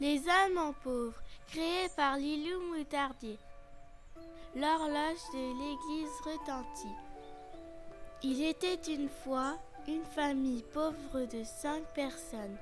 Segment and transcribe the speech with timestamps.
[0.00, 3.38] Les amants pauvres, créés par Lilou Moutardier.
[4.56, 6.96] L'horloge de l'église retentit.
[8.22, 12.56] Il était une fois une famille pauvre de cinq personnes.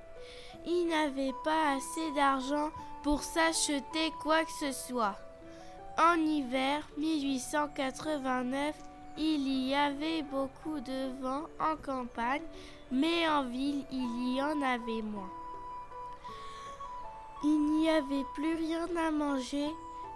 [0.66, 2.70] Ils n'avaient pas assez d'argent
[3.04, 5.16] pour s'acheter quoi que ce soit.
[5.96, 8.74] En hiver 1889,
[9.16, 12.42] il y avait beaucoup de vent en campagne,
[12.90, 15.30] mais en ville il y en avait moins.
[17.44, 19.68] Il n'y avait plus rien à manger,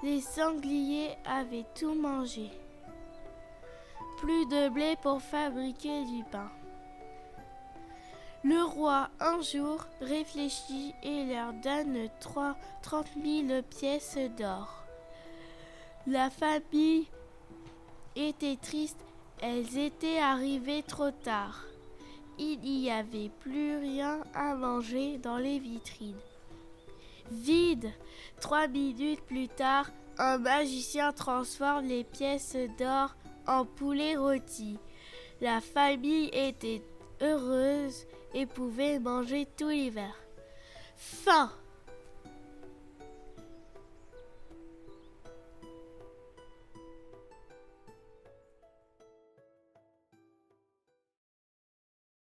[0.02, 2.50] les sangliers avaient tout mangé.
[4.18, 6.50] Plus de blé pour fabriquer du pain.
[8.42, 14.82] Le roi un jour réfléchit et leur donne trois, trente mille pièces d'or.
[16.08, 17.06] La famille
[18.16, 18.98] était triste,
[19.40, 21.66] elles étaient arrivées trop tard.
[22.36, 26.16] Il n'y avait plus rien à manger dans les vitrines.
[27.32, 27.90] Vide
[28.40, 33.16] Trois minutes plus tard, un magicien transforme les pièces d'or
[33.46, 34.78] en poulet rôti.
[35.40, 36.82] La famille était
[37.20, 40.14] heureuse et pouvait manger tout l'hiver.
[40.96, 41.50] Fin